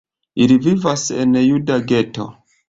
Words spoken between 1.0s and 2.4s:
en juda geto.